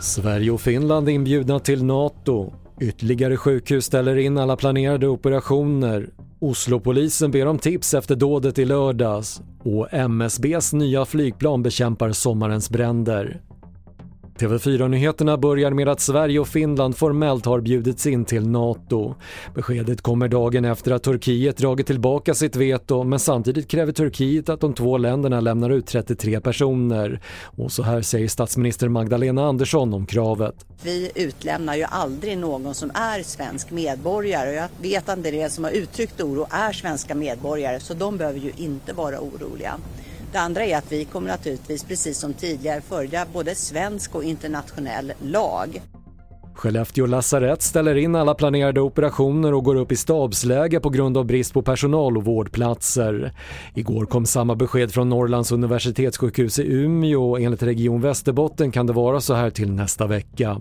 [0.00, 2.52] Sverige och Finland inbjudna till NATO.
[2.80, 6.10] Ytterligare sjukhus ställer in alla planerade operationer.
[6.38, 13.40] Oslopolisen ber om tips efter dådet i lördags och MSBs nya flygplan bekämpar sommarens bränder.
[14.38, 19.14] TV4-nyheterna börjar med att Sverige och Finland formellt har bjudits in till NATO.
[19.54, 24.60] Beskedet kommer dagen efter att Turkiet dragit tillbaka sitt veto men samtidigt kräver Turkiet att
[24.60, 27.20] de två länderna lämnar ut 33 personer.
[27.44, 30.54] Och så här säger statsminister Magdalena Andersson om kravet.
[30.82, 35.64] Vi utlämnar ju aldrig någon som är svensk medborgare och jag vet att det som
[35.64, 39.74] har uttryckt oro är svenska medborgare så de behöver ju inte vara oroliga.
[40.32, 45.12] Det andra är att vi kommer naturligtvis precis som tidigare följa både svensk och internationell
[45.22, 45.80] lag.
[46.58, 51.24] Skellefteå lasarett ställer in alla planerade operationer och går upp i stabsläge på grund av
[51.24, 53.32] brist på personal och vårdplatser.
[53.74, 58.92] Igår kom samma besked från Norrlands universitetssjukhus i Umeå och enligt Region Västerbotten kan det
[58.92, 60.60] vara så här till nästa vecka.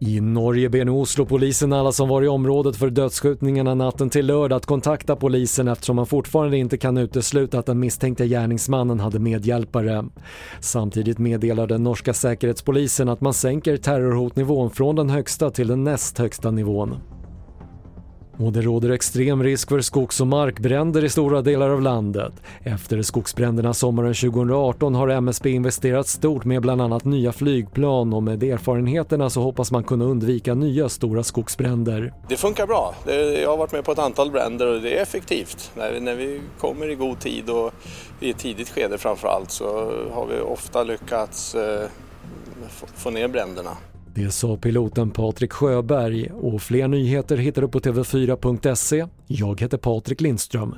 [0.00, 4.56] I Norge ber nu Oslo-polisen alla som var i området för dödsskjutningarna natten till lördag
[4.56, 10.04] att kontakta polisen eftersom man fortfarande inte kan utesluta att den misstänkte gärningsmannen hade medhjälpare.
[10.60, 16.18] Samtidigt meddelar den norska säkerhetspolisen att man sänker terrorhotnivån från den högsta till den näst
[16.18, 16.94] högsta nivån.
[18.40, 22.32] Och det råder extrem risk för skogs och markbränder i stora delar av landet.
[22.62, 28.42] Efter skogsbränderna sommaren 2018 har MSB investerat stort med bland annat nya flygplan och med
[28.42, 32.12] erfarenheterna så hoppas man kunna undvika nya stora skogsbränder.
[32.28, 32.94] Det funkar bra.
[33.42, 35.70] Jag har varit med på ett antal bränder och det är effektivt.
[35.76, 37.72] När vi kommer i god tid och
[38.20, 39.64] i ett tidigt skede framförallt så
[40.12, 41.86] har vi ofta lyckats eh,
[42.94, 43.76] få ner bränderna.
[44.18, 49.06] Det sa piloten Patrik Sjöberg och fler nyheter hittar du på TV4.se.
[49.26, 50.74] Jag heter Patrik Lindström.